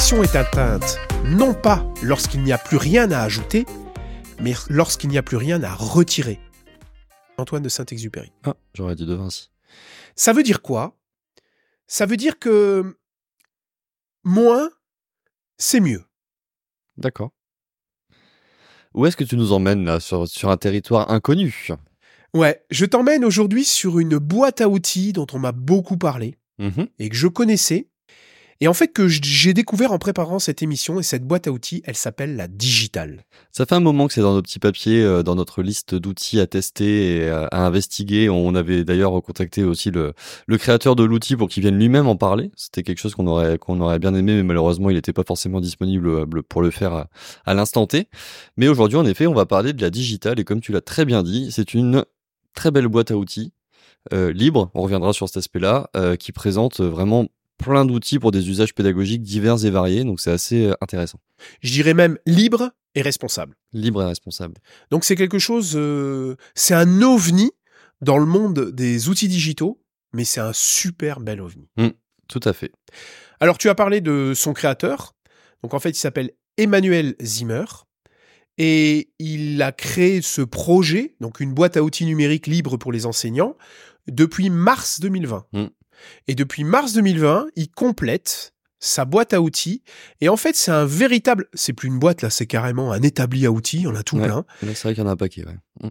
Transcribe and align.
perfection 0.00 0.22
est 0.22 0.34
atteinte 0.36 0.96
non 1.26 1.52
pas 1.52 1.86
lorsqu'il 2.02 2.42
n'y 2.42 2.52
a 2.54 2.58
plus 2.58 2.78
rien 2.78 3.10
à 3.10 3.20
ajouter, 3.20 3.66
mais 4.40 4.54
lorsqu'il 4.70 5.10
n'y 5.10 5.18
a 5.18 5.22
plus 5.22 5.36
rien 5.36 5.62
à 5.62 5.74
retirer. 5.74 6.40
Antoine 7.36 7.62
de 7.62 7.68
Saint-Exupéry. 7.68 8.32
Ah, 8.44 8.54
j'aurais 8.72 8.94
dit 8.94 9.04
de 9.04 9.12
Vinci. 9.14 9.50
Ça 10.16 10.32
veut 10.32 10.42
dire 10.42 10.62
quoi? 10.62 10.96
Ça 11.86 12.06
veut 12.06 12.16
dire 12.16 12.38
que 12.38 12.96
moins, 14.24 14.70
c'est 15.58 15.80
mieux. 15.80 16.02
D'accord. 16.96 17.32
Où 18.94 19.04
est-ce 19.04 19.18
que 19.18 19.24
tu 19.24 19.36
nous 19.36 19.52
emmènes 19.52 19.84
là, 19.84 20.00
sur, 20.00 20.26
sur 20.26 20.48
un 20.48 20.56
territoire 20.56 21.10
inconnu? 21.10 21.68
Ouais, 22.32 22.64
je 22.70 22.86
t'emmène 22.86 23.22
aujourd'hui 23.22 23.66
sur 23.66 23.98
une 23.98 24.16
boîte 24.16 24.62
à 24.62 24.68
outils 24.70 25.12
dont 25.12 25.26
on 25.34 25.38
m'a 25.38 25.52
beaucoup 25.52 25.98
parlé 25.98 26.38
Mhm. 26.58 26.88
et 26.98 27.10
que 27.10 27.16
je 27.16 27.26
connaissais. 27.28 27.89
Et 28.62 28.68
en 28.68 28.74
fait, 28.74 28.88
que 28.88 29.08
j'ai 29.08 29.54
découvert 29.54 29.90
en 29.90 29.98
préparant 29.98 30.38
cette 30.38 30.62
émission 30.62 31.00
et 31.00 31.02
cette 31.02 31.26
boîte 31.26 31.46
à 31.46 31.50
outils, 31.50 31.80
elle 31.86 31.96
s'appelle 31.96 32.36
la 32.36 32.46
Digital. 32.46 33.24
Ça 33.52 33.64
fait 33.64 33.74
un 33.74 33.80
moment 33.80 34.06
que 34.06 34.12
c'est 34.12 34.20
dans 34.20 34.34
nos 34.34 34.42
petits 34.42 34.58
papiers, 34.58 35.02
euh, 35.02 35.22
dans 35.22 35.34
notre 35.34 35.62
liste 35.62 35.94
d'outils 35.94 36.40
à 36.40 36.46
tester 36.46 37.16
et 37.16 37.28
à, 37.30 37.44
à 37.46 37.60
investiguer. 37.60 38.28
On 38.28 38.54
avait 38.54 38.84
d'ailleurs 38.84 39.22
contacté 39.22 39.64
aussi 39.64 39.90
le, 39.90 40.12
créateur 40.58 40.94
de 40.94 41.04
l'outil 41.04 41.36
pour 41.36 41.48
qu'il 41.48 41.62
vienne 41.62 41.78
lui-même 41.78 42.06
en 42.06 42.16
parler. 42.16 42.50
C'était 42.54 42.82
quelque 42.82 42.98
chose 42.98 43.14
qu'on 43.14 43.26
aurait, 43.26 43.56
qu'on 43.56 43.80
aurait 43.80 43.98
bien 43.98 44.14
aimé, 44.14 44.34
mais 44.34 44.42
malheureusement, 44.42 44.90
il 44.90 44.96
n'était 44.96 45.14
pas 45.14 45.24
forcément 45.26 45.62
disponible 45.62 46.08
euh, 46.08 46.26
pour 46.46 46.60
le 46.60 46.70
faire 46.70 47.06
à, 47.46 47.54
l'instant 47.54 47.86
T. 47.86 48.08
Mais 48.58 48.68
aujourd'hui, 48.68 48.98
en 48.98 49.06
effet, 49.06 49.26
on 49.26 49.34
va 49.34 49.46
parler 49.46 49.72
de 49.72 49.80
la 49.80 49.88
digitale 49.88 50.38
et 50.38 50.44
comme 50.44 50.60
tu 50.60 50.72
l'as 50.72 50.82
très 50.82 51.06
bien 51.06 51.22
dit, 51.22 51.50
c'est 51.50 51.72
une 51.72 52.04
très 52.54 52.70
belle 52.70 52.88
boîte 52.88 53.10
à 53.10 53.16
outils 53.16 53.54
euh, 54.12 54.32
libre. 54.32 54.70
On 54.74 54.82
reviendra 54.82 55.14
sur 55.14 55.28
cet 55.28 55.38
aspect-là, 55.38 55.88
euh, 55.96 56.16
qui 56.16 56.32
présente 56.32 56.80
vraiment 56.80 57.26
plein 57.60 57.84
d'outils 57.84 58.18
pour 58.18 58.32
des 58.32 58.48
usages 58.48 58.74
pédagogiques 58.74 59.22
divers 59.22 59.64
et 59.64 59.70
variés. 59.70 60.04
Donc 60.04 60.20
c'est 60.20 60.30
assez 60.30 60.66
euh, 60.66 60.74
intéressant. 60.80 61.20
Je 61.60 61.72
dirais 61.72 61.94
même 61.94 62.18
libre 62.26 62.72
et 62.94 63.02
responsable. 63.02 63.54
Libre 63.72 64.02
et 64.02 64.06
responsable. 64.06 64.54
Donc 64.90 65.04
c'est 65.04 65.16
quelque 65.16 65.38
chose, 65.38 65.74
euh, 65.76 66.36
c'est 66.54 66.74
un 66.74 67.02
ovni 67.02 67.52
dans 68.00 68.18
le 68.18 68.26
monde 68.26 68.70
des 68.70 69.08
outils 69.08 69.28
digitaux, 69.28 69.80
mais 70.12 70.24
c'est 70.24 70.40
un 70.40 70.52
super 70.52 71.20
bel 71.20 71.40
ovni. 71.40 71.68
Tout 72.28 72.40
à 72.44 72.52
fait. 72.52 72.72
Alors 73.40 73.58
tu 73.58 73.68
as 73.68 73.74
parlé 73.74 74.00
de 74.00 74.32
son 74.34 74.52
créateur, 74.52 75.14
donc 75.62 75.74
en 75.74 75.78
fait 75.78 75.90
il 75.90 75.94
s'appelle 75.94 76.32
Emmanuel 76.56 77.14
Zimmer, 77.22 77.64
et 78.58 79.10
il 79.18 79.62
a 79.62 79.72
créé 79.72 80.22
ce 80.22 80.42
projet, 80.42 81.14
donc 81.20 81.40
une 81.40 81.54
boîte 81.54 81.76
à 81.76 81.82
outils 81.82 82.04
numérique 82.04 82.46
libre 82.46 82.76
pour 82.76 82.92
les 82.92 83.06
enseignants, 83.06 83.56
depuis 84.06 84.50
mars 84.50 85.00
2020. 85.00 85.46
Mm. 85.52 85.66
Et 86.28 86.34
depuis 86.34 86.64
mars 86.64 86.92
2020, 86.92 87.48
il 87.56 87.70
complète 87.70 88.54
sa 88.82 89.04
boîte 89.04 89.34
à 89.34 89.42
outils, 89.42 89.82
et 90.22 90.30
en 90.30 90.38
fait 90.38 90.56
c'est 90.56 90.70
un 90.70 90.86
véritable, 90.86 91.48
c'est 91.52 91.74
plus 91.74 91.88
une 91.88 91.98
boîte 91.98 92.22
là, 92.22 92.30
c'est 92.30 92.46
carrément 92.46 92.92
un 92.92 93.02
établi 93.02 93.44
à 93.44 93.50
outils, 93.52 93.84
on 93.86 93.94
a 93.94 94.02
tout 94.02 94.16
Ouais. 94.16 94.26
plein. 94.26 94.44
C'est 94.62 94.82
vrai 94.84 94.94
qu'il 94.94 95.02
y 95.02 95.06
en 95.06 95.10
a 95.10 95.12
un 95.12 95.16
paquet. 95.16 95.44
Ouais. 95.44 95.58
Mm. 95.82 95.88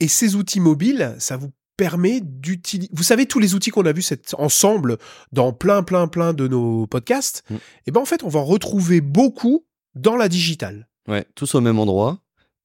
Et 0.00 0.08
ces 0.08 0.34
outils 0.34 0.60
mobiles, 0.60 1.14
ça 1.18 1.36
vous 1.36 1.50
permet 1.76 2.20
d'utiliser. 2.22 2.90
Vous 2.94 3.02
savez 3.02 3.26
tous 3.26 3.40
les 3.40 3.54
outils 3.54 3.70
qu'on 3.70 3.84
a 3.84 3.92
vus 3.92 4.08
ensemble 4.38 4.96
dans 5.32 5.52
plein, 5.52 5.82
plein, 5.82 6.06
plein 6.08 6.32
de 6.32 6.48
nos 6.48 6.86
podcasts. 6.86 7.42
Mm. 7.50 7.56
Et 7.86 7.90
ben 7.90 8.00
en 8.00 8.04
fait, 8.06 8.22
on 8.22 8.28
va 8.28 8.40
en 8.40 8.44
retrouver 8.44 9.00
beaucoup 9.02 9.66
dans 9.94 10.16
la 10.16 10.28
digitale. 10.28 10.88
Ouais, 11.08 11.26
tous 11.34 11.54
au 11.54 11.60
même 11.60 11.78
endroit, 11.78 12.22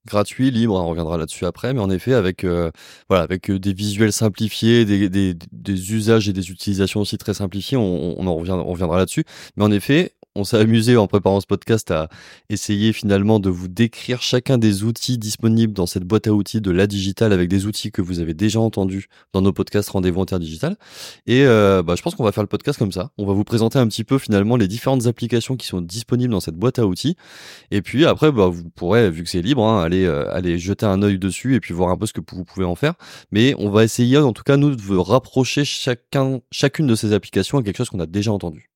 gratuit, 0.09 0.51
libre, 0.51 0.77
hein, 0.77 0.83
on 0.83 0.89
reviendra 0.89 1.17
là-dessus 1.17 1.45
après, 1.45 1.73
mais 1.73 1.79
en 1.79 1.89
effet 1.89 2.13
avec 2.13 2.43
euh, 2.43 2.71
voilà 3.09 3.23
avec 3.23 3.49
euh, 3.49 3.59
des 3.59 3.73
visuels 3.73 4.11
simplifiés, 4.11 4.85
des, 4.85 5.09
des, 5.09 5.93
usages 5.93 6.27
et 6.27 6.33
des 6.33 6.51
utilisations 6.51 7.01
aussi 7.01 7.17
très 7.17 7.33
simplifiés, 7.33 7.77
on, 7.77 8.19
on 8.19 8.27
en 8.27 8.35
revient, 8.35 8.51
on 8.51 8.71
reviendra 8.71 8.97
là-dessus. 8.97 9.23
Mais 9.55 9.63
en 9.63 9.71
effet, 9.71 10.13
on 10.39 10.43
s'est 10.43 10.57
amusé 10.57 10.95
en 10.95 11.07
préparant 11.07 11.41
ce 11.41 11.45
podcast 11.45 11.91
à 11.91 12.09
essayer 12.49 12.93
finalement 12.93 13.39
de 13.39 13.49
vous 13.49 13.67
décrire 13.67 14.21
chacun 14.21 14.57
des 14.57 14.83
outils 14.83 15.17
disponibles 15.17 15.73
dans 15.73 15.85
cette 15.85 16.03
boîte 16.03 16.27
à 16.27 16.33
outils 16.33 16.61
de 16.61 16.71
la 16.71 16.87
digitale 16.87 17.33
avec 17.33 17.49
des 17.49 17.65
outils 17.65 17.91
que 17.91 18.01
vous 18.01 18.19
avez 18.19 18.33
déjà 18.33 18.59
entendus 18.59 19.07
dans 19.33 19.41
nos 19.41 19.51
podcasts 19.51 19.89
Rendez-vous 19.89 20.21
Interdigital. 20.21 20.77
Et 21.27 21.45
euh, 21.45 21.83
bah, 21.83 21.95
je 21.97 22.01
pense 22.01 22.15
qu'on 22.15 22.23
va 22.23 22.31
faire 22.31 22.43
le 22.43 22.47
podcast 22.47 22.79
comme 22.79 22.91
ça. 22.91 23.11
On 23.17 23.25
va 23.25 23.33
vous 23.33 23.43
présenter 23.43 23.79
un 23.79 23.87
petit 23.87 24.03
peu 24.03 24.17
finalement 24.17 24.55
les 24.55 24.67
différentes 24.67 25.07
applications 25.07 25.57
qui 25.57 25.67
sont 25.67 25.81
disponibles 25.81 26.31
dans 26.31 26.39
cette 26.39 26.55
boîte 26.55 26.79
à 26.79 26.85
outils. 26.85 27.17
Et 27.71 27.81
puis 27.81 28.05
après, 28.05 28.31
bah, 28.31 28.47
vous 28.47 28.69
pourrez, 28.69 29.11
vu 29.11 29.23
que 29.23 29.29
c'est 29.29 29.41
libre, 29.41 29.65
hein, 29.65 29.83
aller, 29.83 30.05
euh, 30.05 30.33
aller 30.33 30.57
jeter 30.57 30.85
un 30.85 31.01
œil 31.01 31.19
dessus 31.19 31.55
et 31.55 31.59
puis 31.59 31.73
voir 31.73 31.89
un 31.89 31.97
peu 31.97 32.05
ce 32.05 32.13
que 32.13 32.21
vous 32.31 32.45
pouvez 32.45 32.65
en 32.65 32.75
faire. 32.75 32.93
Mais 33.31 33.55
on 33.57 33.69
va 33.69 33.83
essayer, 33.83 34.17
en 34.17 34.31
tout 34.31 34.43
cas, 34.43 34.55
nous, 34.55 34.73
de 34.73 34.81
vous 34.81 35.03
rapprocher 35.03 35.65
chacun, 35.65 36.39
chacune 36.51 36.87
de 36.87 36.95
ces 36.95 37.11
applications 37.11 37.57
à 37.57 37.63
quelque 37.63 37.77
chose 37.77 37.89
qu'on 37.89 37.99
a 37.99 38.05
déjà 38.05 38.31
entendu. 38.31 38.69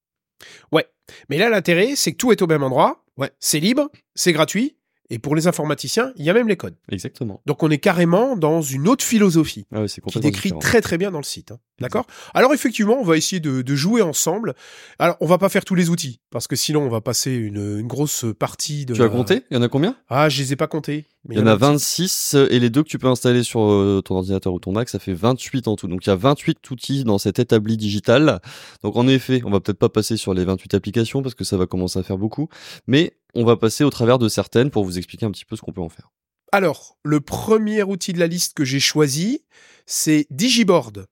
Mais 1.30 1.38
là, 1.38 1.50
l'intérêt, 1.50 1.96
c'est 1.96 2.12
que 2.14 2.18
tout 2.18 2.31
est 2.31 2.42
au 2.42 2.48
même 2.48 2.64
endroit. 2.64 3.04
Ouais. 3.18 3.31
C'est 3.40 3.59
libre, 3.59 3.90
c'est 4.16 4.34
gratuit. 4.34 4.78
Et 5.09 5.19
pour 5.19 5.36
les 5.36 5.47
informaticiens, 5.47 6.14
il 6.16 6.25
y 6.25 6.30
a 6.30 6.34
même 6.34 6.47
les 6.47 6.56
codes. 6.56 6.75
Exactement. 6.90 7.41
Donc 7.46 7.62
on 7.62 7.69
est 7.69 7.78
carrément 7.78 8.36
dans 8.38 8.62
une 8.62 8.88
autre 8.88 9.03
philosophie 9.03 9.66
Ah 9.74 9.81
ouais, 9.81 9.88
c'est 9.88 10.02
qui 10.03 10.19
décrit 10.19 10.50
différent. 10.50 10.59
très 10.59 10.81
très 10.81 10.97
bien 10.97 11.12
dans 11.12 11.18
le 11.19 11.24
site. 11.25 11.52
hein. 11.52 11.59
D'accord? 11.81 12.08
Alors 12.34 12.53
effectivement, 12.53 12.97
on 13.00 13.03
va 13.03 13.18
essayer 13.18 13.40
de, 13.42 13.62
de 13.62 13.75
jouer 13.75 14.02
ensemble. 14.02 14.53
Alors 15.00 15.18
on 15.19 15.25
va 15.28 15.38
pas 15.38 15.50
faire 15.50 15.66
tous 15.66 15.75
les 15.75 15.90
outils 15.90 16.22
parce 16.30 16.47
que 16.47 16.56
sinon 16.56 16.81
on 16.84 16.90
va 16.90 17.02
passer 17.02 17.31
une, 17.34 17.80
une 17.80 17.88
grosse 17.88 18.25
partie 18.40 18.86
de. 18.86 18.94
Tu 18.94 19.03
as 19.03 19.09
compté? 19.09 19.44
Il 19.52 19.56
y 19.56 19.58
en 19.59 19.62
a 19.62 19.68
combien? 19.68 19.97
Ah, 20.09 20.30
je 20.30 20.42
les 20.42 20.53
ai 20.53 20.56
pas 20.56 20.68
comptés. 20.68 21.06
Mais 21.28 21.36
Il 21.36 21.40
y 21.40 21.42
en 21.42 21.47
a 21.47 21.56
petit- 21.56 21.62
26 21.66 22.36
et 22.50 22.59
les 22.59 22.69
deux 22.69 22.84
que 22.84 22.90
tu 22.90 22.97
peux 23.00 23.08
installer 23.08 23.44
sur 23.44 23.62
euh, 23.63 24.02
ton 24.03 24.16
ordinateur 24.16 24.53
ou 24.53 24.59
ton 24.59 24.72
Mac, 24.72 24.90
ça 24.90 25.00
fait 25.00 25.13
28 25.13 25.68
en 25.68 25.75
tout. 25.75 25.88
Donc 25.88 26.06
il 26.06 26.09
y 26.09 26.13
a 26.13 26.16
28 26.16 26.69
outils 26.72 27.03
dans 27.03 27.18
cet 27.18 27.40
établi 27.40 27.75
digital. 27.78 28.40
Donc 28.84 28.96
en 28.96 29.08
effet, 29.08 29.42
on 29.46 29.52
va 29.52 29.59
peut-être 29.59 29.80
pas 29.80 29.90
passer 29.90 30.16
sur 30.18 30.34
les 30.34 30.46
28 30.46 30.74
applications 30.75 31.22
parce 31.22 31.36
que 31.36 31.44
ça 31.44 31.58
va 31.58 31.66
commencer 31.66 32.00
à 32.00 32.03
faire 32.03 32.18
beaucoup, 32.18 32.50
mais 32.88 33.13
on 33.34 33.44
va 33.46 33.58
passer 33.58 33.84
au 33.84 33.90
travers 33.90 34.20
de 34.20 34.30
certaines 34.30 34.70
pour 34.70 34.86
vous 34.86 34.98
expliquer 34.98 35.26
un 35.26 35.32
petit 35.32 35.46
peu 35.46 35.56
ce 35.56 35.62
qu'on 35.62 35.72
peut 35.72 35.82
en 35.82 35.90
faire. 35.90 36.12
Alors, 36.52 36.98
le 37.04 37.20
premier 37.20 37.82
outil 37.84 38.14
de 38.14 38.20
la 38.20 38.28
liste 38.28 38.56
que 38.56 38.64
j'ai 38.64 38.80
choisi, 38.80 39.44
c'est 39.86 40.28
Digiboard. 40.30 41.08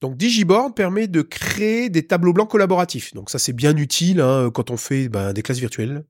Donc 0.00 0.16
Digiboard 0.16 0.74
permet 0.74 1.06
de 1.06 1.22
créer 1.22 1.88
des 1.88 2.06
tableaux 2.06 2.32
blancs 2.32 2.50
collaboratifs. 2.50 3.14
Donc 3.14 3.30
ça 3.30 3.38
c'est 3.38 3.54
bien 3.54 3.76
utile 3.76 4.20
hein, 4.20 4.50
quand 4.52 4.70
on 4.70 4.76
fait 4.76 5.08
ben, 5.08 5.32
des 5.32 5.42
classes 5.42 5.58
virtuelles. 5.58 6.04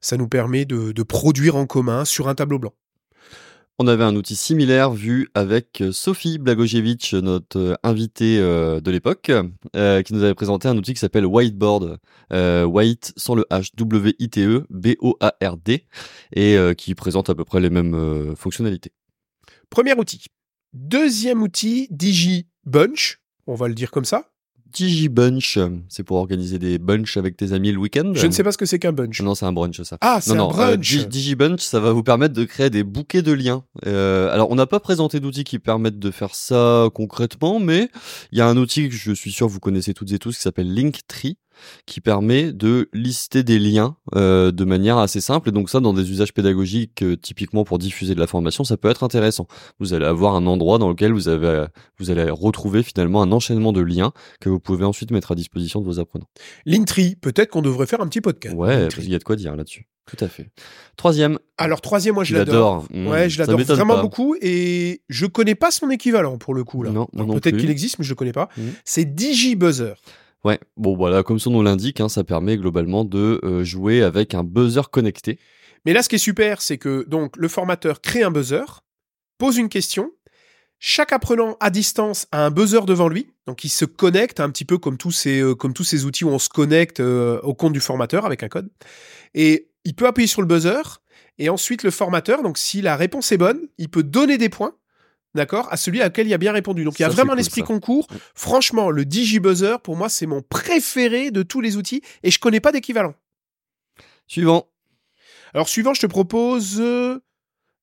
Ça 0.00 0.16
nous 0.16 0.28
permet 0.28 0.66
de, 0.66 0.92
de 0.92 1.02
produire 1.02 1.56
en 1.56 1.66
commun 1.66 2.04
sur 2.04 2.28
un 2.28 2.34
tableau 2.34 2.58
blanc. 2.58 2.74
On 3.82 3.86
avait 3.86 4.04
un 4.04 4.14
outil 4.14 4.36
similaire 4.36 4.92
vu 4.92 5.30
avec 5.32 5.80
euh, 5.80 5.90
Sophie 5.90 6.36
Blagojevic, 6.36 7.14
notre 7.14 7.58
euh, 7.58 7.74
invitée 7.82 8.38
euh, 8.38 8.78
de 8.78 8.90
l'époque, 8.90 9.32
qui 9.72 10.12
nous 10.12 10.22
avait 10.22 10.34
présenté 10.34 10.68
un 10.68 10.76
outil 10.76 10.92
qui 10.92 11.00
s'appelle 11.00 11.24
Whiteboard, 11.24 11.96
White 12.30 13.14
sans 13.16 13.34
le 13.34 13.46
H, 13.50 13.70
W-I-T-E, 13.76 14.66
B-O-A-R-D, 14.68 15.86
et 16.36 16.58
qui 16.76 16.94
présente 16.94 17.30
à 17.30 17.34
peu 17.34 17.46
près 17.46 17.60
les 17.60 17.70
mêmes 17.70 18.34
fonctionnalités. 18.36 18.92
Premier 19.70 19.94
outil. 19.94 20.26
Deuxième 20.74 21.40
outil, 21.40 21.88
DigiBunch. 21.90 23.22
On 23.46 23.54
va 23.54 23.66
le 23.66 23.74
dire 23.74 23.90
comme 23.90 24.04
ça. 24.04 24.29
DigiBunch, 24.72 25.58
c'est 25.88 26.02
pour 26.02 26.16
organiser 26.18 26.58
des 26.58 26.78
bunch 26.78 27.16
avec 27.16 27.36
tes 27.36 27.52
amis 27.52 27.72
le 27.72 27.78
week-end. 27.78 28.12
Je 28.14 28.26
ne 28.26 28.32
sais 28.32 28.42
pas 28.42 28.52
ce 28.52 28.58
que 28.58 28.66
c'est 28.66 28.78
qu'un 28.78 28.92
bunch. 28.92 29.20
Non, 29.22 29.34
c'est 29.34 29.46
un 29.46 29.52
brunch, 29.52 29.80
ça. 29.82 29.98
Ah, 30.00 30.18
c'est 30.20 30.32
un 30.32 30.36
non, 30.36 30.50
euh, 30.50 30.52
brunch. 30.76 30.96
Di- 30.98 31.06
DigiBunch, 31.06 31.60
ça 31.60 31.80
va 31.80 31.92
vous 31.92 32.02
permettre 32.02 32.34
de 32.34 32.44
créer 32.44 32.70
des 32.70 32.84
bouquets 32.84 33.22
de 33.22 33.32
liens. 33.32 33.64
Euh, 33.86 34.32
alors, 34.32 34.50
on 34.50 34.54
n'a 34.54 34.66
pas 34.66 34.80
présenté 34.80 35.20
d'outils 35.20 35.44
qui 35.44 35.58
permettent 35.58 35.98
de 35.98 36.10
faire 36.10 36.34
ça 36.34 36.88
concrètement, 36.94 37.60
mais 37.60 37.88
il 38.32 38.38
y 38.38 38.40
a 38.40 38.46
un 38.48 38.56
outil 38.56 38.88
que 38.88 38.94
je 38.94 39.12
suis 39.12 39.32
sûr 39.32 39.46
que 39.46 39.52
vous 39.52 39.60
connaissez 39.60 39.94
toutes 39.94 40.12
et 40.12 40.18
tous 40.18 40.36
qui 40.36 40.42
s'appelle 40.42 40.72
Linktree, 40.74 41.36
qui 41.86 42.00
permet 42.00 42.52
de 42.52 42.88
lister 42.92 43.42
des 43.42 43.58
liens 43.58 43.96
euh, 44.14 44.50
de 44.52 44.64
manière 44.64 44.98
assez 44.98 45.20
simple. 45.20 45.48
Et 45.48 45.52
donc 45.52 45.70
ça, 45.70 45.80
dans 45.80 45.92
des 45.92 46.10
usages 46.10 46.32
pédagogiques, 46.34 47.02
euh, 47.02 47.16
typiquement 47.16 47.64
pour 47.64 47.78
diffuser 47.78 48.14
de 48.14 48.20
la 48.20 48.26
formation, 48.26 48.64
ça 48.64 48.76
peut 48.76 48.88
être 48.88 49.02
intéressant. 49.02 49.46
Vous 49.78 49.94
allez 49.94 50.06
avoir 50.06 50.34
un 50.34 50.46
endroit 50.46 50.78
dans 50.78 50.88
lequel 50.88 51.12
vous, 51.12 51.28
avez, 51.28 51.66
vous 51.98 52.10
allez 52.10 52.30
retrouver 52.30 52.82
finalement 52.82 53.22
un 53.22 53.32
enchaînement 53.32 53.72
de 53.72 53.80
liens 53.80 54.12
que 54.40 54.48
vous 54.48 54.60
pouvez 54.60 54.84
ensuite 54.84 55.10
mettre 55.10 55.32
à 55.32 55.34
disposition 55.34 55.80
de 55.80 55.86
vos 55.86 55.98
apprenants. 55.98 56.28
Linktree. 56.66 57.16
Peut-être 57.16 57.50
qu'on 57.50 57.62
devrait 57.62 57.86
faire 57.86 58.00
un 58.00 58.06
petit 58.08 58.20
podcast. 58.20 58.54
Ouais, 58.56 58.88
il 58.98 59.10
y 59.10 59.14
a 59.14 59.18
de 59.18 59.24
quoi 59.24 59.36
dire 59.36 59.56
là-dessus. 59.56 59.86
Tout 60.06 60.24
à 60.24 60.28
fait. 60.28 60.50
Troisième, 60.96 61.38
Alors 61.56 61.80
troisième, 61.80 62.16
moi 62.16 62.24
je 62.24 62.34
l'adore. 62.34 62.54
l'adores. 62.54 62.86
Mmh, 62.90 63.06
Ouais, 63.06 63.30
je 63.30 63.38
l'adore 63.38 63.60
vraiment 63.60 63.94
pas. 63.94 64.02
beaucoup 64.02 64.34
et 64.40 65.02
je 65.08 65.26
connais 65.26 65.54
pas 65.54 65.70
son 65.70 65.88
équivalent 65.90 66.36
pour 66.36 66.52
le 66.52 66.64
coup 66.64 66.82
là. 66.82 66.90
Non, 66.90 67.06
non 67.12 67.26
Peut-être 67.38 67.56
qu'il 67.56 67.70
existe, 67.70 67.98
mais 68.00 68.04
je 68.04 68.10
le 68.10 68.16
connais 68.16 68.32
pas. 68.32 68.48
Mhm. 68.56 68.72
C'est 68.84 69.04
DigiBuzzer. 69.14 69.94
Ouais, 70.44 70.58
bon 70.76 70.96
voilà, 70.96 71.22
comme 71.22 71.38
son 71.38 71.50
nom 71.50 71.62
l'indique, 71.62 72.00
hein, 72.00 72.08
ça 72.08 72.24
permet 72.24 72.56
globalement 72.56 73.04
de 73.04 73.40
euh, 73.44 73.62
jouer 73.62 74.02
avec 74.02 74.34
un 74.34 74.42
buzzer 74.42 74.90
connecté. 74.90 75.38
Mais 75.84 75.92
là, 75.92 76.02
ce 76.02 76.08
qui 76.08 76.16
est 76.16 76.18
super, 76.18 76.62
c'est 76.62 76.78
que 76.78 77.04
donc 77.08 77.36
le 77.36 77.48
formateur 77.48 78.00
crée 78.00 78.22
un 78.22 78.30
buzzer, 78.30 78.82
pose 79.38 79.58
une 79.58 79.68
question. 79.68 80.10
Chaque 80.78 81.12
apprenant 81.12 81.58
à 81.60 81.68
distance 81.68 82.26
a 82.32 82.46
un 82.46 82.50
buzzer 82.50 82.86
devant 82.86 83.08
lui, 83.08 83.26
donc 83.46 83.64
il 83.64 83.68
se 83.68 83.84
connecte 83.84 84.40
un 84.40 84.48
petit 84.48 84.64
peu 84.64 84.78
comme 84.78 84.96
tous 84.96 85.10
ces 85.10 85.40
euh, 85.40 86.04
outils 86.06 86.24
où 86.24 86.30
on 86.30 86.38
se 86.38 86.48
connecte 86.48 87.00
euh, 87.00 87.38
au 87.42 87.52
compte 87.52 87.74
du 87.74 87.80
formateur 87.80 88.24
avec 88.24 88.42
un 88.42 88.48
code. 88.48 88.70
Et 89.34 89.68
il 89.84 89.94
peut 89.94 90.06
appuyer 90.06 90.26
sur 90.26 90.40
le 90.40 90.46
buzzer 90.46 91.02
et 91.36 91.50
ensuite 91.50 91.82
le 91.82 91.90
formateur, 91.90 92.42
donc 92.42 92.56
si 92.56 92.80
la 92.80 92.96
réponse 92.96 93.30
est 93.30 93.36
bonne, 93.36 93.60
il 93.76 93.90
peut 93.90 94.02
donner 94.02 94.38
des 94.38 94.48
points. 94.48 94.74
D'accord? 95.34 95.68
À 95.70 95.76
celui 95.76 96.02
à 96.02 96.06
lequel 96.06 96.26
il 96.26 96.34
a 96.34 96.38
bien 96.38 96.52
répondu. 96.52 96.84
Donc 96.84 96.98
il 96.98 97.02
y 97.02 97.04
a 97.04 97.08
Ça, 97.08 97.14
vraiment 97.14 97.34
l'esprit 97.34 97.62
concours. 97.62 98.06
Ouais. 98.10 98.16
Franchement, 98.34 98.90
le 98.90 99.04
DigiBuzzer, 99.04 99.76
pour 99.82 99.96
moi, 99.96 100.08
c'est 100.08 100.26
mon 100.26 100.42
préféré 100.42 101.30
de 101.30 101.42
tous 101.42 101.60
les 101.60 101.76
outils 101.76 102.02
et 102.22 102.30
je 102.30 102.38
connais 102.38 102.60
pas 102.60 102.72
d'équivalent. 102.72 103.14
Suivant. 104.26 104.68
Alors 105.54 105.68
suivant, 105.68 105.94
je 105.94 106.00
te 106.00 106.06
propose 106.06 106.80
euh, 106.80 107.20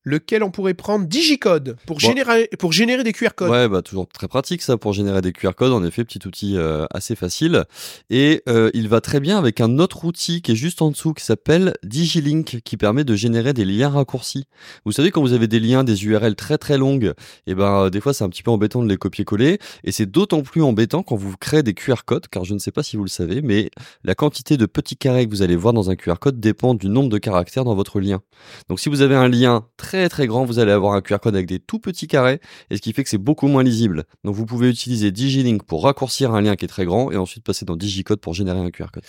lequel 0.08 0.42
on 0.42 0.52
pourrait 0.52 0.74
prendre 0.74 1.06
Digicode 1.06 1.76
pour, 1.86 1.98
Bon. 1.98 2.08
générer, 2.08 2.50
pour 2.60 2.72
générer 2.72 3.04
des 3.04 3.12
QR 3.14 3.30
codes. 3.36 3.50
Ouais, 3.50 3.68
bah 3.68 3.82
toujours 3.82 4.08
très 4.08 4.28
pratique 4.28 4.62
ça 4.62 4.78
pour 4.78 4.94
générer 4.94 5.22
des 5.22 5.34
QR 5.34 5.52
codes. 5.56 5.74
En 5.74 5.84
effet, 5.84 6.04
petit 6.06 6.26
outil 6.26 6.56
euh, 6.58 6.86
assez 6.92 7.16
facile. 7.16 7.66
Et 8.10 8.42
euh, 8.48 8.72
il 8.74 8.88
va 8.88 9.02
très 9.02 9.20
bien 9.20 9.38
avec 9.38 9.60
un 9.60 9.80
autre 9.80 10.06
outil 10.06 10.42
qui 10.42 10.54
est 10.54 10.56
juste 10.56 10.82
en 10.82 10.92
dessous 10.92 11.14
qui 11.14 11.26
s'appelle 11.26 11.74
Digilink, 11.84 12.62
qui 12.64 12.78
permet 12.78 13.04
de 13.04 13.16
générer 13.16 13.54
des 13.54 13.66
liens 13.66 13.90
raccourcis. 13.90 14.46
Vous 14.86 14.92
savez 14.94 15.12
quand 15.12 15.22
vous 15.22 15.34
avez 15.34 15.48
des 15.48 15.60
liens, 15.60 15.84
des 15.84 16.06
URL 16.06 16.36
très 16.36 16.58
très 16.58 16.78
longues, 16.78 17.14
et 17.46 17.54
ben 17.56 17.86
euh, 17.86 17.90
des 17.90 18.00
fois 18.00 18.14
c'est 18.14 18.24
un 18.24 18.30
petit 18.30 18.44
peu 18.44 18.52
embêtant 18.52 18.82
de 18.82 18.88
les 18.88 18.98
copier-coller. 18.98 19.60
Et 19.84 19.92
c'est 19.92 20.06
d'autant 20.06 20.42
plus 20.42 20.64
embêtant 20.64 21.04
quand 21.04 21.16
vous 21.16 21.36
créez 21.38 21.64
des 21.64 21.74
QR 21.74 22.06
codes, 22.06 22.28
car 22.30 22.46
je 22.46 22.54
ne 22.54 22.60
sais 22.60 22.72
pas 22.72 22.84
si 22.84 22.96
vous 22.96 23.04
le 23.04 23.10
savez, 23.10 23.42
mais 23.42 23.70
la 24.04 24.16
quantité 24.16 24.56
de 24.56 24.66
petits 24.66 24.96
carrés 24.96 25.26
que 25.26 25.32
vous 25.32 25.42
allez 25.42 25.56
voir 25.58 25.74
dans 25.74 25.90
un 25.90 25.96
QR 25.96 26.16
code 26.20 26.40
dépend 26.40 26.74
du 26.76 26.88
nombre 26.88 27.10
de 27.10 27.18
caractères 27.18 27.66
dans 27.66 27.76
votre 27.76 28.00
lien. 28.00 28.22
Donc 28.70 28.80
si 28.80 28.88
vous 28.88 29.02
avez 29.02 29.16
un 29.16 29.28
lien 29.28 29.66
très 29.76 29.97
très 30.10 30.28
grand, 30.28 30.46
vous 30.46 30.60
allez 30.60 30.72
avoir 30.72 30.94
un 30.94 31.02
QR 31.02 31.18
code 31.20 31.36
avec 31.36 31.48
des 31.48 31.60
tout 31.60 31.80
petits 31.80 32.08
carrés, 32.08 32.40
et 32.70 32.78
ce 32.78 32.82
qui 32.82 32.94
fait 32.94 33.04
que 33.04 33.10
c'est 33.10 33.18
beaucoup 33.18 33.48
moins 33.48 33.64
lisible. 33.64 34.06
Donc 34.24 34.36
vous 34.36 34.46
pouvez 34.46 34.70
utiliser 34.70 35.12
Digilink 35.12 35.64
pour 35.64 35.84
raccourcir 35.84 36.34
un 36.34 36.42
lien 36.42 36.56
qui 36.56 36.66
est 36.66 36.70
très 36.70 36.86
grand, 36.86 37.12
et 37.12 37.18
ensuite 37.18 37.44
passer 37.44 37.66
dans 37.66 37.76
Digicode 37.76 38.20
pour 38.20 38.34
générer 38.34 38.60
un 38.60 38.70
QR 38.72 38.88
code. 38.94 39.04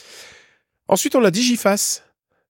Ensuite, 0.89 1.15
on 1.17 1.23
a 1.25 1.31
Digiface 1.31 2.03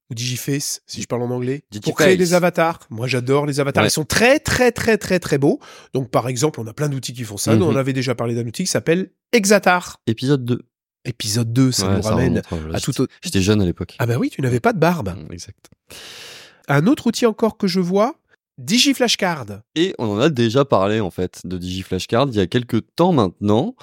ou 0.09 0.15
Digiface, 0.15 0.81
si 0.87 1.01
je 1.03 1.07
parle 1.07 1.21
en 1.23 1.29
anglais, 1.29 1.63
pour 1.83 1.93
créer 1.95 2.17
des 2.17 2.33
avatars. 2.33 2.79
Moi, 2.89 3.05
j'adore 3.07 3.45
les 3.45 3.59
avatars. 3.59 3.83
Ouais. 3.83 3.89
Ils 3.89 3.91
sont 3.91 4.05
très, 4.05 4.39
très, 4.39 4.71
très, 4.71 4.97
très, 4.97 5.19
très 5.19 5.37
beaux. 5.37 5.59
Donc, 5.93 6.09
par 6.09 6.27
exemple, 6.27 6.59
on 6.59 6.65
a 6.65 6.73
plein 6.73 6.89
d'outils 6.89 7.13
qui 7.13 7.23
font 7.25 7.37
ça. 7.37 7.55
Nous, 7.55 7.65
Mhm. 7.65 7.73
on 7.73 7.75
avait 7.75 7.93
déjà 7.93 8.15
parlé 8.15 8.33
d'un 8.33 8.47
outil 8.47 8.63
qui 8.63 8.71
s'appelle 8.71 9.11
Exatar. 9.33 9.97
Épisode 10.07 10.45
2. 10.45 10.61
Épisode 11.05 11.53
2, 11.53 11.71
ça 11.71 11.87
Ouais, 11.89 11.95
nous 11.97 12.01
ramène 12.01 12.41
ouais, 12.51 12.75
à 12.75 12.79
tout 12.79 12.99
autre. 13.01 13.13
J'étais 13.21 13.41
jeune 13.41 13.61
à 13.61 13.65
l'époque. 13.65 13.95
Ah 13.99 14.05
bah 14.05 14.17
oui, 14.17 14.29
tu 14.29 14.41
n'avais 14.41 14.59
pas 14.59 14.73
de 14.73 14.79
barbe. 14.79 15.09
Mm, 15.15 15.31
Exact. 15.31 15.69
Un 16.67 16.87
autre 16.87 17.07
outil 17.07 17.25
encore 17.25 17.57
que 17.57 17.67
je 17.67 17.79
vois, 17.79 18.15
Digiflashcard. 18.59 19.61
Et 19.75 19.95
on 19.99 20.09
en 20.09 20.19
a 20.19 20.27
déjà 20.27 20.65
parlé 20.65 20.99
en 20.99 21.11
fait 21.11 21.39
de 21.45 21.57
DigiFlashcard 21.57 22.27
il 22.27 22.35
y 22.35 22.41
a 22.41 22.45
quelques 22.45 22.81
temps 22.97 23.13
maintenant. 23.13 23.73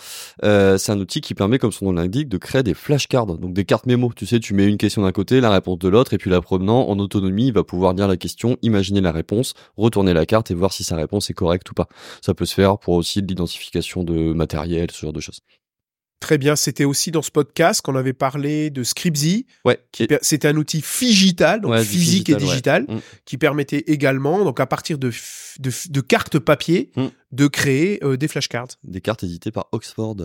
Euh, 0.44 0.76
c'est 0.76 0.92
un 0.92 1.00
outil 1.00 1.22
qui 1.22 1.32
permet, 1.32 1.58
comme 1.58 1.72
son 1.72 1.86
nom 1.86 1.92
l'indique, 1.92 2.28
de 2.28 2.36
créer 2.36 2.62
des 2.62 2.74
flashcards, 2.74 3.26
donc 3.26 3.54
des 3.54 3.64
cartes 3.64 3.86
mémo. 3.86 4.12
Tu 4.14 4.26
sais, 4.26 4.38
tu 4.38 4.52
mets 4.52 4.66
une 4.66 4.76
question 4.76 5.00
d'un 5.00 5.12
côté, 5.12 5.40
la 5.40 5.50
réponse 5.50 5.78
de 5.78 5.88
l'autre, 5.88 6.12
et 6.12 6.18
puis 6.18 6.28
l'apprenant 6.28 6.90
en 6.90 6.98
autonomie 6.98 7.46
il 7.46 7.54
va 7.54 7.64
pouvoir 7.64 7.94
lire 7.94 8.06
la 8.06 8.18
question, 8.18 8.58
imaginer 8.60 9.00
la 9.00 9.12
réponse, 9.12 9.54
retourner 9.78 10.12
la 10.12 10.26
carte 10.26 10.50
et 10.50 10.54
voir 10.54 10.74
si 10.74 10.84
sa 10.84 10.96
réponse 10.96 11.30
est 11.30 11.34
correcte 11.34 11.70
ou 11.70 11.74
pas. 11.74 11.88
Ça 12.20 12.34
peut 12.34 12.44
se 12.44 12.54
faire 12.54 12.78
pour 12.78 12.94
aussi 12.94 13.22
de 13.22 13.28
l'identification 13.28 14.04
de 14.04 14.34
matériel, 14.34 14.90
ce 14.90 15.00
genre 15.00 15.14
de 15.14 15.20
choses. 15.20 15.40
Très 16.18 16.38
bien, 16.38 16.56
c'était 16.56 16.84
aussi 16.84 17.10
dans 17.10 17.20
ce 17.22 17.30
podcast 17.30 17.82
qu'on 17.82 17.94
avait 17.94 18.14
parlé 18.14 18.70
de 18.70 18.82
Scripzy. 18.82 19.46
Ouais. 19.66 19.78
qui 19.92 20.08
C'était 20.22 20.48
un 20.48 20.56
outil 20.56 20.80
figital, 20.80 21.60
donc 21.60 21.72
Ouais, 21.72 21.84
physique 21.84 22.30
et 22.30 22.36
digital, 22.36 22.84
Mm. 22.88 23.00
qui 23.26 23.36
permettait 23.36 23.84
également, 23.86 24.42
donc 24.42 24.58
à 24.58 24.66
partir 24.66 24.96
de, 24.98 25.10
de 25.58 26.00
cartes 26.00 26.38
papier, 26.38 26.90
Mm. 26.96 27.06
de 27.32 27.46
créer 27.48 28.02
euh, 28.02 28.16
des 28.16 28.28
flashcards. 28.28 28.68
Des 28.82 29.00
cartes 29.02 29.24
éditées 29.24 29.50
par 29.52 29.66
Oxford. 29.72 30.16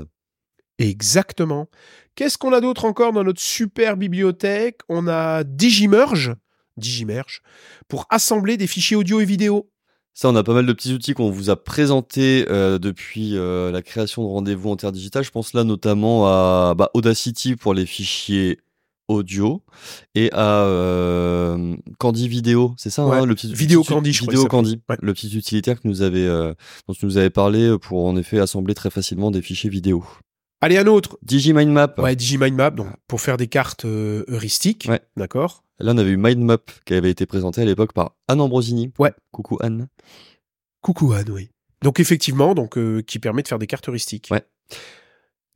Exactement. 0.80 1.70
Qu'est-ce 2.16 2.38
qu'on 2.38 2.54
a 2.54 2.62
d'autre 2.62 2.86
encore 2.86 3.14
dans 3.14 3.24
notre 3.24 3.42
super 3.42 3.98
bibliothèque? 3.98 4.80
On 4.90 5.08
a 5.08 5.44
Digimerge, 5.44 6.34
Digimerge, 6.78 7.42
pour 7.88 8.06
assembler 8.10 8.58
des 8.58 8.68
fichiers 8.68 8.96
audio 8.96 9.20
et 9.22 9.26
vidéo. 9.26 9.71
Ça, 10.14 10.30
on 10.30 10.36
a 10.36 10.44
pas 10.44 10.54
mal 10.54 10.66
de 10.66 10.74
petits 10.74 10.94
outils 10.94 11.14
qu'on 11.14 11.30
vous 11.32 11.50
a 11.50 11.56
présentés 11.56 12.46
euh, 12.50 12.78
depuis 12.80 13.38
euh, 13.38 13.72
la 13.72 13.82
création 13.82 14.24
de 14.24 14.28
rendez-vous 14.28 14.70
en 14.70 14.76
terre 14.76 14.92
digitale. 14.92 15.24
Je 15.24 15.32
pense 15.32 15.54
là 15.54 15.64
notamment 15.64 16.28
à 16.28 16.74
bah, 16.78 16.90
Audacity 16.94 17.56
pour 17.56 17.74
les 17.74 17.86
fichiers 17.86 18.60
audio 19.08 19.62
et 20.16 20.30
à 20.34 20.64
euh, 20.64 21.76
Candy 21.98 22.28
Vidéo, 22.28 22.74
c'est 22.78 22.90
ça, 22.90 23.06
Ouais. 23.06 23.18
hein, 23.18 23.26
le 23.26 23.36
petit 23.36 23.54
Vidéo 23.54 23.84
Candy, 23.84 24.14
je 24.14 24.22
Vidéo 24.22 24.46
Candy. 24.48 24.82
Ouais. 24.90 24.98
le 25.02 25.14
petit 25.14 25.36
utilitaire 25.36 25.82
que 25.82 25.88
nous 25.88 26.02
avait, 26.02 26.28
dont 26.28 26.94
tu 26.94 27.06
nous 27.06 27.18
avais 27.18 27.30
parlé 27.30 27.78
pour 27.82 28.06
en 28.06 28.16
effet 28.16 28.40
assembler 28.40 28.74
très 28.74 28.90
facilement 28.90 29.32
des 29.32 29.42
fichiers 29.42 29.70
vidéo. 29.70 30.06
Allez, 30.62 30.78
un 30.78 30.88
autre. 30.88 31.18
DigiMindMap. 31.24 31.98
Ouais, 32.00 32.16
DigiMindMap, 32.16 32.76
donc 32.76 32.88
pour 33.08 33.20
faire 33.20 33.38
des 33.38 33.48
cartes 33.48 33.86
euh, 33.86 34.24
heuristiques. 34.30 34.86
Ouais. 34.88 35.02
D'accord. 35.18 35.64
Là, 35.80 35.94
on 35.94 35.98
avait 35.98 36.12
eu 36.12 36.18
MindMap 36.18 36.70
qui 36.86 36.94
avait 36.94 37.10
été 37.10 37.26
présenté 37.26 37.62
à 37.64 37.66
l'époque 37.66 37.94
par 37.94 38.16
Anne 38.28 38.42
Ambrosini. 38.42 38.94
Ouais. 39.00 39.14
Coucou 39.32 39.58
Anne. 39.62 39.88
Coucou 40.82 41.14
Anne, 41.14 41.30
oui. 41.32 41.50
Donc 41.82 42.00
effectivement, 42.00 42.54
donc 42.54 42.78
euh, 42.78 43.02
qui 43.02 43.18
permet 43.18 43.42
de 43.42 43.48
faire 43.48 43.58
des 43.58 43.66
cartes 43.66 43.90
heuristiques. 43.90 44.28
Ouais. 44.30 44.44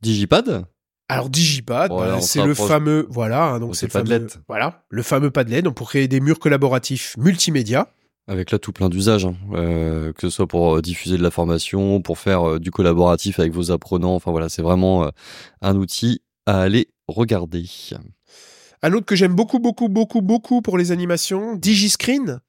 Digipad? 0.00 0.66
Alors 1.08 1.30
Digipad, 1.30 1.92
Voilà, 1.92 2.14
bah, 2.14 2.20
c'est 2.20 2.44
le 2.44 2.54
fameux, 2.54 3.06
voilà, 3.08 3.44
hein, 3.44 3.60
donc 3.60 3.76
c'est 3.76 3.82
c'est 3.82 3.98
le 4.00 4.04
fameux, 4.04 4.26
Padlet. 4.26 4.42
voilà, 4.48 4.84
le 4.88 5.02
fameux 5.04 5.30
Padlet, 5.30 5.62
donc 5.62 5.76
pour 5.76 5.88
créer 5.88 6.08
des 6.08 6.18
murs 6.18 6.40
collaboratifs 6.40 7.16
multimédia. 7.16 7.92
Avec 8.28 8.50
là 8.50 8.58
tout 8.58 8.72
plein 8.72 8.88
d'usages, 8.88 9.24
hein. 9.24 9.36
Euh, 9.52 10.12
que 10.12 10.22
ce 10.22 10.30
soit 10.30 10.48
pour 10.48 10.76
euh, 10.76 10.82
diffuser 10.82 11.16
de 11.16 11.22
la 11.22 11.30
formation, 11.30 12.02
pour 12.02 12.18
faire 12.18 12.48
euh, 12.48 12.58
du 12.58 12.72
collaboratif 12.72 13.38
avec 13.38 13.52
vos 13.52 13.70
apprenants. 13.70 14.16
Enfin 14.16 14.32
voilà, 14.32 14.48
c'est 14.48 14.62
vraiment 14.62 15.08
un 15.62 15.76
outil 15.76 16.22
à 16.44 16.60
aller 16.60 16.88
regarder. 17.06 17.64
Un 18.82 18.92
autre 18.92 19.06
que 19.06 19.14
j'aime 19.16 19.34
beaucoup, 19.34 19.60
beaucoup, 19.60 19.88
beaucoup, 19.88 20.22
beaucoup 20.22 20.60
pour 20.60 20.76
les 20.76 20.90
animations, 20.90 21.54
Digiscreen. 21.54 22.40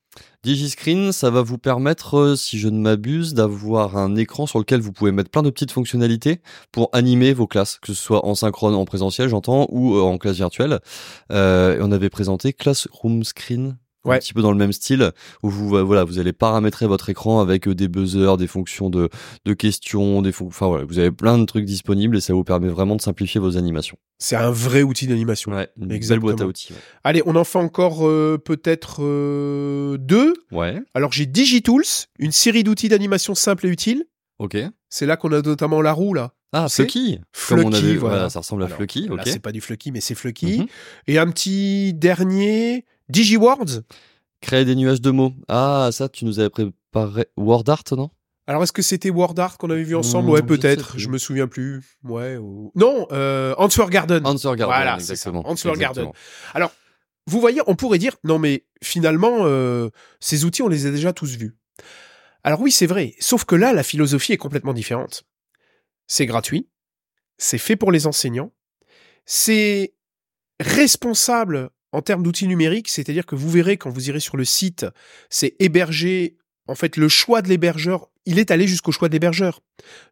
DigiScreen, 0.43 1.11
ça 1.11 1.29
va 1.29 1.41
vous 1.41 1.57
permettre, 1.57 2.35
si 2.37 2.57
je 2.57 2.69
ne 2.69 2.79
m'abuse, 2.79 3.33
d'avoir 3.33 3.97
un 3.97 4.15
écran 4.15 4.45
sur 4.45 4.59
lequel 4.59 4.79
vous 4.79 4.91
pouvez 4.91 5.11
mettre 5.11 5.29
plein 5.29 5.43
de 5.43 5.49
petites 5.49 5.71
fonctionnalités 5.71 6.41
pour 6.71 6.89
animer 6.93 7.33
vos 7.33 7.47
classes, 7.47 7.79
que 7.79 7.93
ce 7.93 8.01
soit 8.01 8.25
en 8.25 8.35
synchrone, 8.35 8.73
en 8.73 8.85
présentiel, 8.85 9.29
j'entends, 9.29 9.67
ou 9.69 9.97
en 9.99 10.17
classe 10.17 10.37
virtuelle. 10.37 10.79
Euh, 11.31 11.77
on 11.81 11.91
avait 11.91 12.09
présenté 12.09 12.53
Classroom 12.53 13.23
Screen. 13.23 13.77
Un 14.15 14.19
petit 14.19 14.33
peu 14.33 14.41
dans 14.41 14.51
le 14.51 14.57
même 14.57 14.71
style 14.71 15.11
où 15.43 15.49
vous 15.49 15.75
euh, 15.75 15.83
voilà 15.83 16.03
vous 16.03 16.19
allez 16.19 16.33
paramétrer 16.33 16.87
votre 16.87 17.09
écran 17.09 17.39
avec 17.41 17.67
euh, 17.67 17.75
des 17.75 17.87
buzzers, 17.87 18.37
des 18.37 18.47
fonctions 18.47 18.89
de, 18.89 19.09
de 19.45 19.53
questions, 19.53 20.21
des 20.21 20.31
enfin 20.41 20.67
voilà 20.67 20.85
vous 20.85 20.99
avez 20.99 21.11
plein 21.11 21.37
de 21.37 21.45
trucs 21.45 21.65
disponibles 21.65 22.17
et 22.17 22.21
ça 22.21 22.33
vous 22.33 22.43
permet 22.43 22.67
vraiment 22.69 22.95
de 22.95 23.01
simplifier 23.01 23.39
vos 23.39 23.57
animations. 23.57 23.97
C'est 24.19 24.35
un 24.35 24.49
vrai 24.49 24.81
outil 24.83 25.05
d'animation. 25.07 25.51
Ouais, 25.51 25.69
une 25.77 25.87
belle 25.87 25.95
Exactement. 25.97 26.31
boîte 26.31 26.41
à 26.41 26.47
outils. 26.47 26.73
Allez, 27.03 27.21
on 27.25 27.35
en 27.35 27.43
fait 27.43 27.59
encore 27.59 28.07
euh, 28.07 28.37
peut-être 28.43 28.97
euh, 29.03 29.97
deux. 29.97 30.33
Ouais. 30.51 30.81
Alors 30.93 31.11
j'ai 31.11 31.25
Digitools, 31.25 31.83
une 32.19 32.31
série 32.31 32.63
d'outils 32.63 32.89
d'animation 32.89 33.35
simples 33.35 33.67
et 33.67 33.69
utiles. 33.69 34.05
ok. 34.39 34.57
C'est 34.89 35.05
là 35.05 35.17
qu'on 35.17 35.33
a 35.33 35.41
notamment 35.41 35.81
la 35.81 35.91
roue 35.91 36.13
là. 36.13 36.31
Ah, 36.53 36.67
C'est 36.69 36.83
Flucky. 36.83 37.19
Comme 37.49 37.59
on 37.59 37.71
Flucky, 37.71 37.85
avait, 37.85 37.95
voilà. 37.97 38.29
ça 38.29 38.39
ressemble 38.39 38.63
à 38.63 38.67
Alors, 38.67 38.77
Flucky. 38.77 39.09
Ok. 39.11 39.19
c'est 39.25 39.41
pas 39.41 39.51
du 39.51 39.59
Flucky, 39.59 39.91
mais 39.91 39.99
c'est 39.99 40.15
Flucky. 40.15 40.59
Mhm. 40.59 40.65
Et 41.07 41.17
un 41.19 41.29
petit 41.29 41.93
dernier, 41.93 42.85
DigiWords. 43.09 43.81
Créer 44.41 44.65
des 44.65 44.75
nuages 44.75 45.01
de 45.01 45.11
mots. 45.11 45.33
Ah, 45.47 45.89
ça, 45.91 46.09
tu 46.09 46.25
nous 46.25 46.39
avais 46.39 46.49
préparé 46.49 47.27
WordArt, 47.37 47.83
non? 47.93 48.11
Alors, 48.49 48.63
est-ce 48.63 48.71
que 48.71 48.81
c'était 48.81 49.09
WordArt 49.09 49.57
qu'on 49.57 49.69
avait 49.69 49.83
vu 49.83 49.95
ensemble? 49.95 50.29
Mmh, 50.29 50.31
Ouais, 50.31 50.39
je 50.39 50.43
ne 50.45 50.49
sais 50.49 50.57
peut-être. 50.61 50.97
Je 50.97 51.09
me 51.09 51.17
souviens 51.17 51.47
plus. 51.47 51.81
Ouais. 52.03 52.37
ou- 52.37 52.71
Non, 52.75 53.07
euh, 53.11 53.53
Answer 53.57 53.85
Garden. 53.89 54.25
Answer 54.25 54.49
Garden, 54.55 54.65
Voilà, 54.67 54.99
c'est 54.99 55.13
exactement. 55.13 55.43
ça, 55.43 55.49
Answer 55.49 55.73
Garden. 55.77 56.05
Exactement. 56.07 56.71
Vous 57.29 57.41
voyez, 57.41 57.59
on 57.67 57.75
pourrait 57.75 57.97
dire, 57.97 58.15
non 58.23 58.39
mais 58.39 58.65
finalement, 58.81 59.39
euh, 59.41 59.89
ces 60.21 60.45
outils, 60.45 60.61
on 60.61 60.69
les 60.69 60.85
a 60.85 60.91
déjà 60.91 61.11
tous 61.11 61.35
vus. 61.35 61.57
Alors 62.45 62.61
oui, 62.61 62.71
c'est 62.71 62.85
vrai. 62.85 63.15
Sauf 63.19 63.43
que 63.43 63.55
là, 63.55 63.73
la 63.73 63.83
philosophie 63.83 64.31
est 64.31 64.37
complètement 64.37 64.71
différente. 64.71 65.25
C'est 66.05 66.25
gratuit. 66.25 66.69
C'est 67.37 67.57
fait 67.57 67.75
pour 67.75 67.91
les 67.91 68.07
enseignants. 68.07 68.53
C'est 69.25 69.93
responsable 70.61 71.69
en 71.97 72.01
termes 72.03 72.21
d'outils 72.23 72.47
numériques, 72.47 72.89
c'est-à-dire 72.89 73.25
que 73.25 73.35
vous 73.35 73.49
verrez 73.49 73.77
quand 73.77 73.89
vous 73.89 74.07
irez 74.09 74.19
sur 74.19 74.37
le 74.37 74.45
site, 74.45 74.85
c'est 75.29 75.55
hébergé. 75.59 76.37
En 76.67 76.75
fait, 76.75 76.95
le 76.97 77.07
choix 77.09 77.41
de 77.41 77.47
l'hébergeur, 77.49 78.09
il 78.25 78.39
est 78.39 78.51
allé 78.51 78.67
jusqu'au 78.67 78.91
choix 78.91 79.07
de 79.07 79.13
l'hébergeur. 79.13 79.61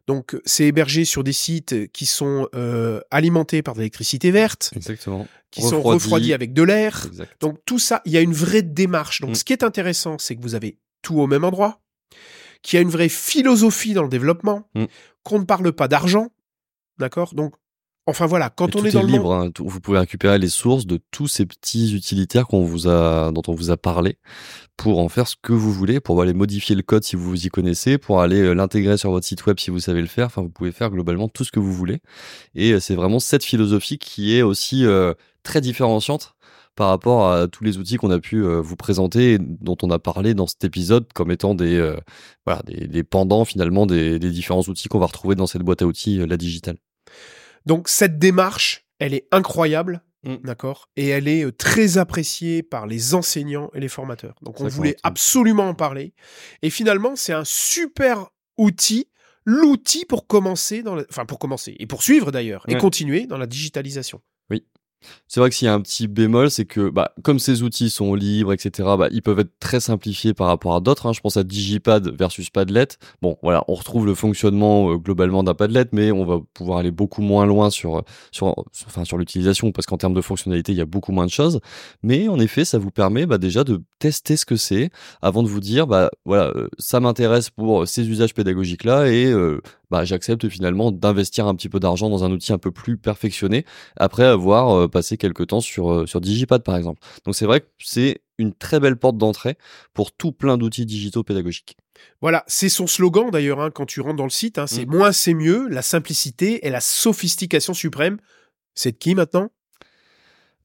Donc, 0.08 0.36
c'est 0.44 0.64
hébergé 0.64 1.04
sur 1.04 1.22
des 1.22 1.34
sites 1.34 1.92
qui 1.92 2.06
sont 2.06 2.48
euh, 2.54 3.00
alimentés 3.10 3.62
par 3.62 3.74
de 3.74 3.80
l'électricité 3.80 4.30
verte, 4.30 4.70
Exactement. 4.74 5.28
qui 5.50 5.60
sont 5.62 5.80
refroidis 5.82 6.32
avec 6.32 6.52
de 6.54 6.62
l'air. 6.62 7.06
Donc 7.40 7.58
tout 7.66 7.78
ça, 7.78 8.00
il 8.04 8.12
y 8.12 8.16
a 8.16 8.20
une 8.22 8.32
vraie 8.32 8.62
démarche. 8.62 9.20
Donc 9.20 9.30
Mm. 9.30 9.34
ce 9.34 9.44
qui 9.44 9.52
est 9.52 9.62
intéressant, 9.62 10.16
c'est 10.18 10.34
que 10.34 10.42
vous 10.42 10.54
avez 10.54 10.78
tout 11.02 11.18
au 11.20 11.26
même 11.26 11.44
endroit, 11.44 11.80
qu'il 12.62 12.78
y 12.78 12.80
a 12.80 12.82
une 12.82 12.90
vraie 12.90 13.10
philosophie 13.10 13.92
dans 13.94 14.02
le 14.02 14.08
développement, 14.08 14.68
Mm. 14.74 14.86
qu'on 15.22 15.38
ne 15.38 15.44
parle 15.44 15.72
pas 15.72 15.86
d'argent, 15.88 16.30
d'accord? 16.98 17.34
Donc, 17.34 17.54
enfin 18.06 18.26
voilà, 18.26 18.50
quand 18.50 18.68
Et 18.68 18.76
on 18.76 18.80
tout 18.80 18.86
est 18.86 18.92
dans 18.92 19.02
le 19.02 19.06
libre, 19.08 19.34
monde, 19.34 19.46
hein. 19.48 19.50
Tout- 19.50 19.68
vous 19.68 19.80
pouvez 19.80 19.98
récupérer 19.98 20.38
les 20.38 20.48
sources 20.48 20.86
de 20.86 21.00
tous 21.10 21.28
ces 21.28 21.44
petits 21.46 21.94
utilitaires 21.94 22.46
qu'on 22.46 22.62
vous 22.62 22.88
a, 22.88 23.30
dont 23.32 23.42
on 23.48 23.54
vous 23.54 23.70
a 23.70 23.76
parlé, 23.76 24.18
pour 24.76 24.98
en 24.98 25.08
faire 25.08 25.26
ce 25.28 25.36
que 25.40 25.52
vous 25.52 25.72
voulez, 25.72 26.00
pour 26.00 26.20
aller 26.22 26.34
modifier 26.34 26.74
le 26.76 26.82
code 26.82 27.04
si 27.04 27.16
vous 27.16 27.28
vous 27.30 27.46
y 27.46 27.48
connaissez, 27.48 27.98
pour 27.98 28.20
aller 28.20 28.40
euh, 28.40 28.52
l'intégrer 28.54 28.96
sur 28.96 29.10
votre 29.10 29.26
site 29.26 29.44
web 29.46 29.58
si 29.58 29.70
vous 29.70 29.80
savez 29.80 30.00
le 30.00 30.06
faire. 30.06 30.26
Enfin, 30.26 30.42
vous 30.42 30.50
pouvez 30.50 30.72
faire 30.72 30.90
globalement 30.90 31.28
tout 31.28 31.44
ce 31.44 31.52
que 31.52 31.60
vous 31.60 31.72
voulez. 31.72 32.00
Et 32.54 32.72
euh, 32.72 32.80
c'est 32.80 32.94
vraiment 32.94 33.18
cette 33.20 33.44
philosophie 33.44 33.98
qui 33.98 34.36
est 34.36 34.42
aussi 34.42 34.84
euh, 34.84 35.14
très 35.42 35.60
différenciante 35.60 36.34
par 36.74 36.88
rapport 36.90 37.32
à 37.32 37.48
tous 37.48 37.64
les 37.64 37.78
outils 37.78 37.96
qu'on 37.96 38.10
a 38.10 38.18
pu 38.18 38.44
euh, 38.44 38.60
vous 38.60 38.76
présenter, 38.76 39.32
et 39.34 39.38
dont 39.40 39.78
on 39.82 39.90
a 39.90 39.98
parlé 39.98 40.34
dans 40.34 40.46
cet 40.46 40.62
épisode 40.62 41.06
comme 41.14 41.30
étant 41.30 41.54
des, 41.54 41.74
euh, 41.76 41.96
voilà, 42.44 42.60
des, 42.66 42.86
des 42.86 43.02
pendants 43.02 43.46
finalement 43.46 43.86
des, 43.86 44.18
des 44.18 44.30
différents 44.30 44.60
outils 44.60 44.88
qu'on 44.88 44.98
va 44.98 45.06
retrouver 45.06 45.36
dans 45.36 45.46
cette 45.46 45.62
boîte 45.62 45.80
à 45.80 45.86
outils, 45.86 46.18
la 46.26 46.36
digitale. 46.36 46.76
Donc 47.66 47.88
cette 47.88 48.18
démarche, 48.18 48.86
elle 48.98 49.14
est 49.14 49.26
incroyable. 49.32 50.02
Mm. 50.24 50.36
d'accord 50.44 50.88
Et 50.96 51.08
elle 51.08 51.28
est 51.28 51.44
euh, 51.44 51.52
très 51.52 51.98
appréciée 51.98 52.62
par 52.64 52.86
les 52.86 53.14
enseignants 53.14 53.70
et 53.74 53.80
les 53.80 53.88
formateurs. 53.88 54.34
Donc 54.42 54.60
on 54.60 54.64
voulait 54.76 54.96
absolument 55.04 55.68
en 55.68 55.74
parler. 55.74 56.14
Et 56.62 56.70
finalement, 56.70 57.14
c'est 57.14 57.32
un 57.32 57.44
super 57.44 58.30
outil, 58.56 59.08
l'outil 59.44 60.04
pour 60.04 60.26
commencer 60.26 60.82
dans 60.82 60.96
la- 60.96 61.04
enfin 61.10 61.26
pour 61.26 61.38
commencer 61.38 61.76
et 61.78 61.86
poursuivre 61.86 62.32
d'ailleurs 62.32 62.64
et 62.68 62.72
continuer 62.80 63.26
dans 63.26 63.38
la 63.38 63.46
digitalisation. 63.46 64.20
C'est 65.28 65.40
vrai 65.40 65.50
que 65.50 65.56
s'il 65.56 65.66
y 65.66 65.68
a 65.68 65.74
un 65.74 65.80
petit 65.80 66.08
bémol, 66.08 66.50
c'est 66.50 66.64
que 66.64 66.88
bah, 66.88 67.12
comme 67.22 67.38
ces 67.38 67.62
outils 67.62 67.90
sont 67.90 68.14
libres, 68.14 68.52
etc., 68.52 68.88
bah, 68.98 69.08
ils 69.12 69.22
peuvent 69.22 69.38
être 69.40 69.52
très 69.60 69.80
simplifiés 69.80 70.34
par 70.34 70.46
rapport 70.48 70.74
à 70.74 70.80
d'autres. 70.80 71.06
hein. 71.06 71.12
Je 71.12 71.20
pense 71.20 71.36
à 71.36 71.44
Digipad 71.44 72.08
versus 72.16 72.50
Padlet. 72.50 72.88
Bon, 73.22 73.36
voilà, 73.42 73.64
on 73.68 73.74
retrouve 73.74 74.06
le 74.06 74.14
fonctionnement 74.14 74.90
euh, 74.92 74.96
globalement 74.96 75.42
d'un 75.44 75.54
Padlet, 75.54 75.86
mais 75.92 76.10
on 76.12 76.24
va 76.24 76.38
pouvoir 76.54 76.78
aller 76.78 76.90
beaucoup 76.90 77.22
moins 77.22 77.46
loin 77.46 77.70
sur, 77.70 78.02
sur, 78.32 78.54
sur- 78.72 78.86
enfin, 78.88 79.04
sur 79.04 79.18
l'utilisation, 79.18 79.72
parce 79.72 79.86
qu'en 79.86 79.96
termes 79.98 80.14
de 80.14 80.20
fonctionnalité, 80.20 80.72
il 80.72 80.78
y 80.78 80.80
a 80.80 80.86
beaucoup 80.86 81.12
moins 81.12 81.26
de 81.26 81.30
choses. 81.30 81.60
Mais 82.02 82.28
en 82.28 82.38
effet, 82.38 82.64
ça 82.64 82.78
vous 82.78 82.90
permet 82.90 83.26
bah, 83.26 83.38
déjà 83.38 83.64
de 83.64 83.82
tester 83.98 84.36
ce 84.36 84.44
que 84.46 84.56
c'est 84.56 84.90
avant 85.22 85.42
de 85.42 85.48
vous 85.48 85.60
dire, 85.60 85.86
bah 85.86 86.10
voilà, 86.24 86.52
euh, 86.56 86.68
ça 86.78 87.00
m'intéresse 87.00 87.50
pour 87.50 87.86
ces 87.88 88.08
usages 88.08 88.34
pédagogiques-là 88.34 89.08
et 89.10 89.26
euh, 89.26 89.60
bah, 89.90 90.04
j'accepte 90.04 90.48
finalement 90.48 90.90
d'investir 90.92 91.46
un 91.46 91.54
petit 91.54 91.68
peu 91.68 91.78
d'argent 91.80 92.10
dans 92.10 92.24
un 92.24 92.30
outil 92.30 92.52
un 92.52 92.58
peu 92.58 92.72
plus 92.72 92.96
perfectionné 92.96 93.64
après 93.96 94.24
avoir 94.24 94.70
euh, 94.76 94.88
passé 94.88 95.16
quelques 95.16 95.46
temps 95.48 95.60
sur, 95.60 95.92
euh, 95.92 96.06
sur 96.06 96.20
Digipad 96.20 96.62
par 96.62 96.76
exemple. 96.76 97.00
Donc 97.24 97.34
c'est 97.36 97.46
vrai 97.46 97.60
que 97.60 97.66
c'est 97.78 98.22
une 98.38 98.52
très 98.52 98.80
belle 98.80 98.96
porte 98.96 99.16
d'entrée 99.16 99.56
pour 99.94 100.12
tout 100.12 100.32
plein 100.32 100.58
d'outils 100.58 100.84
digitaux 100.86 101.22
pédagogiques. 101.22 101.76
Voilà, 102.20 102.44
c'est 102.46 102.68
son 102.68 102.86
slogan 102.86 103.30
d'ailleurs 103.30 103.60
hein, 103.60 103.70
quand 103.70 103.86
tu 103.86 104.00
rentres 104.00 104.16
dans 104.16 104.24
le 104.24 104.30
site. 104.30 104.58
hein, 104.58 104.66
c'est 104.66 104.84
Mm. 104.86 104.90
moins 104.90 105.12
c'est 105.12 105.34
mieux, 105.34 105.68
la 105.68 105.82
simplicité 105.82 106.66
et 106.66 106.70
la 106.70 106.80
sophistication 106.80 107.72
suprême. 107.72 108.18
C'est 108.74 108.92
de 108.92 108.96
qui 108.98 109.14
maintenant? 109.14 109.50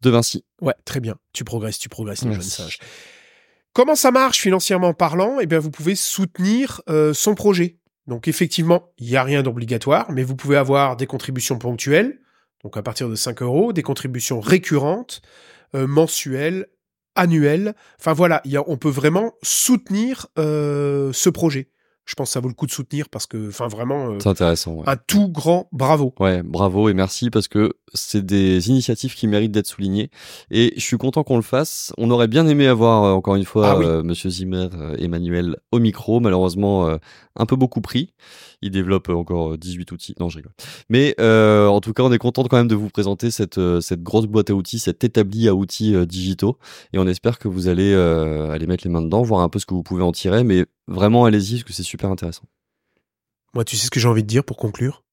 De 0.02 0.10
Vinci. 0.10 0.44
Ouais, 0.62 0.74
très 0.84 1.00
bien. 1.00 1.16
Tu 1.32 1.44
progresses, 1.44 1.78
tu 1.78 1.88
progresses, 1.88 2.26
le 2.26 2.32
jeune 2.34 2.42
sage. 2.42 2.80
Comment 3.74 3.96
ça 3.96 4.12
marche 4.12 4.40
financièrement 4.42 4.94
parlant? 4.94 5.38
Eh 5.40 5.46
bien, 5.46 5.60
vous 5.60 5.72
pouvez 5.72 5.96
soutenir 5.96 6.82
euh, 6.90 7.14
son 7.14 7.36
projet. 7.36 7.78
Donc, 8.08 8.28
effectivement, 8.28 8.92
il 8.98 9.08
n'y 9.08 9.16
a 9.16 9.24
rien 9.24 9.44
d'obligatoire, 9.44 10.12
mais 10.12 10.24
vous 10.24 10.36
pouvez 10.36 10.58
avoir 10.58 10.98
des 10.98 11.08
contributions 11.08 11.58
ponctuelles, 11.58 12.20
donc 12.64 12.78
à 12.78 12.84
partir 12.84 13.10
de 13.10 13.16
5 13.16 13.42
euros, 13.42 13.74
des 13.74 13.84
contributions 13.84 14.40
récurrentes, 14.40 15.22
euh, 15.76 15.88
mensuelles, 15.88 16.68
annuelles. 17.16 17.76
Enfin 18.00 18.14
voilà, 18.14 18.42
on 18.68 18.78
peut 18.78 18.90
vraiment 18.90 19.34
soutenir 19.42 20.28
euh, 20.38 21.12
ce 21.14 21.30
projet. 21.30 21.70
Je 22.06 22.16
pense 22.16 22.30
que 22.30 22.34
ça 22.34 22.40
vaut 22.40 22.48
le 22.48 22.54
coup 22.56 22.66
de 22.66 22.72
soutenir 22.72 23.08
parce 23.10 23.28
que, 23.28 23.50
enfin 23.50 23.68
vraiment, 23.68 24.10
euh, 24.12 24.18
C'est 24.20 24.28
intéressant. 24.30 24.74
Ouais. 24.74 24.84
un 24.88 24.96
tout 24.98 25.30
grand 25.30 25.70
bravo. 25.72 26.14
Ouais, 26.20 26.42
bravo 26.44 26.90
et 26.90 26.94
merci 26.94 27.30
parce 27.30 27.48
que 27.48 27.74
c'est 27.94 28.26
des 28.26 28.70
initiatives 28.70 29.14
qui 29.14 29.28
méritent 29.28 29.52
d'être 29.52 29.68
soulignées 29.68 30.10
et 30.50 30.74
je 30.76 30.82
suis 30.82 30.98
content 30.98 31.24
qu'on 31.24 31.36
le 31.36 31.42
fasse. 31.44 31.94
On 31.98 32.10
aurait 32.10 32.28
bien 32.28 32.48
aimé 32.48 32.68
avoir 32.68 33.04
euh, 33.04 33.12
encore 33.12 33.36
une 33.36 33.46
fois 33.46 33.70
Ah 33.72 33.78
oui. 33.78 33.86
euh, 33.86 34.04
Monsieur 34.04 34.30
Zimmer, 34.30 34.70
euh, 34.74 34.96
Emmanuel 34.98 35.58
au 35.72 35.80
micro, 35.80 36.20
malheureusement 36.20 36.90
un 37.36 37.46
peu 37.46 37.56
beaucoup 37.56 37.82
pris. 37.82 38.14
Il 38.64 38.72
développe 38.72 39.10
encore 39.10 39.54
euh, 39.54 39.58
18 39.58 39.92
outils. 39.92 40.16
Non, 40.20 40.28
je 40.30 40.38
rigole. 40.38 40.54
Mais 40.90 41.16
en 41.22 41.80
tout 41.82 41.94
cas, 41.94 42.04
on 42.04 42.12
est 42.12 42.18
content 42.18 42.44
quand 42.46 42.58
même 42.58 42.68
de 42.68 42.76
vous 42.76 42.90
présenter 42.90 43.30
cette 43.32 43.60
cette 43.80 44.02
grosse 44.04 44.26
boîte 44.26 44.50
à 44.50 44.54
outils, 44.54 44.80
cet 44.80 45.04
établi 45.04 45.48
à 45.48 45.54
outils 45.56 45.96
digitaux 46.08 46.58
et 46.94 46.98
on 47.00 47.08
espère 47.08 47.38
que 47.40 47.48
vous 47.48 47.68
allez 47.68 47.94
aller 47.94 48.66
mettre 48.68 48.86
les 48.86 48.92
mains 48.92 49.02
dedans, 49.04 49.22
voir 49.22 49.42
un 49.42 49.50
peu 49.50 49.60
ce 49.60 49.66
que 49.66 49.74
vous 49.76 49.84
pouvez 49.84 50.04
en 50.04 50.12
tirer. 50.12 50.44
Mais 50.44 50.66
vraiment, 50.88 51.26
allez-y 51.26 51.56
parce 51.56 51.64
que 51.64 51.74
c'est 51.74 51.84
super 51.84 52.10
intéressant. 52.10 52.44
Moi, 53.54 53.66
tu 53.66 53.76
sais 53.78 53.86
ce 53.86 53.92
que 53.92 54.00
j'ai 54.00 54.08
envie 54.08 54.24
de 54.24 54.28
dire 54.28 54.44
pour 54.44 54.58
conclure? 54.58 55.04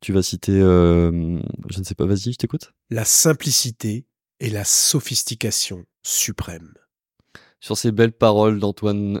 Tu 0.00 0.12
vas 0.12 0.22
citer, 0.22 0.52
euh, 0.52 1.40
je 1.70 1.78
ne 1.78 1.84
sais 1.84 1.94
pas, 1.94 2.06
vas-y, 2.06 2.32
je 2.32 2.36
t'écoute. 2.36 2.72
La 2.90 3.04
simplicité 3.04 4.06
et 4.40 4.48
la 4.50 4.64
sophistication 4.64 5.84
suprême. 6.02 6.72
sur 7.60 7.76
ces 7.76 7.90
belles 7.90 8.12
paroles 8.12 8.60
d'Antoine 8.60 9.20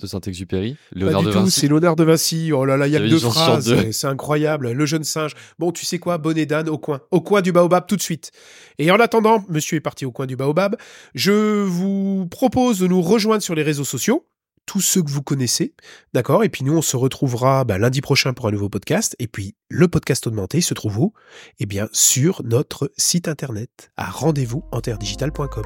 de 0.00 0.06
Saint-Exupéry, 0.06 0.74
Pas 0.74 0.78
Léonard 1.00 1.20
du 1.22 1.26
de 1.28 1.32
tout, 1.32 1.38
Vinci. 1.40 1.60
c'est 1.60 1.66
l'honneur 1.68 1.96
de 1.96 2.04
Vinci. 2.04 2.52
Oh 2.52 2.64
là 2.64 2.76
là, 2.76 2.86
il 2.86 2.92
y 2.92 2.96
a 2.96 3.00
que 3.00 3.06
deux 3.08 3.18
phrases. 3.18 3.90
C'est 3.90 4.06
incroyable. 4.06 4.70
Le 4.70 4.86
jeune 4.86 5.02
singe. 5.02 5.32
Bon, 5.58 5.72
tu 5.72 5.84
sais 5.84 5.98
quoi, 5.98 6.18
bonnet 6.18 6.46
d'âne 6.46 6.68
au 6.68 6.78
coin. 6.78 7.00
Au 7.10 7.20
coin 7.20 7.40
du 7.40 7.50
baobab 7.50 7.86
tout 7.88 7.96
de 7.96 8.02
suite. 8.02 8.30
Et 8.78 8.92
en 8.92 9.00
attendant, 9.00 9.44
monsieur 9.48 9.76
est 9.78 9.80
parti 9.80 10.04
au 10.04 10.12
coin 10.12 10.26
du 10.26 10.36
baobab. 10.36 10.76
Je 11.14 11.64
vous 11.64 12.28
propose 12.30 12.78
de 12.78 12.86
nous 12.86 13.02
rejoindre 13.02 13.42
sur 13.42 13.56
les 13.56 13.64
réseaux 13.64 13.82
sociaux. 13.84 14.24
Tous 14.68 14.82
ceux 14.82 15.02
que 15.02 15.10
vous 15.10 15.22
connaissez. 15.22 15.72
D'accord? 16.12 16.44
Et 16.44 16.50
puis 16.50 16.62
nous, 16.62 16.76
on 16.76 16.82
se 16.82 16.94
retrouvera 16.94 17.64
bah, 17.64 17.78
lundi 17.78 18.02
prochain 18.02 18.34
pour 18.34 18.48
un 18.48 18.50
nouveau 18.50 18.68
podcast. 18.68 19.16
Et 19.18 19.26
puis, 19.26 19.54
le 19.70 19.88
podcast 19.88 20.26
augmenté 20.26 20.60
se 20.60 20.74
trouve 20.74 20.98
où? 20.98 21.14
Eh 21.58 21.64
bien, 21.64 21.88
sur 21.92 22.42
notre 22.44 22.92
site 22.98 23.28
internet 23.28 23.90
à 23.96 24.10
rendez-vous 24.10 24.64
enterdigital.com. 24.70 25.64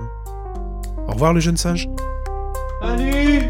Au 1.09 1.13
revoir, 1.13 1.33
le 1.35 1.41
jeune 1.41 1.57
singe. 1.57 1.89
Salut 2.81 3.43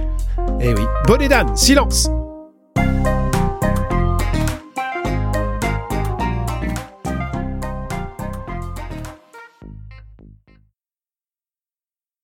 Eh 0.59 0.73
oui. 0.73 0.83
Bonnet 1.07 1.29
d'âne, 1.29 1.55
silence! 1.55 2.09